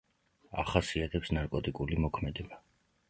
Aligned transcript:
ახასიათებს 0.63 1.33
ნარკოტიკული 1.39 2.01
მოქმედება. 2.07 2.63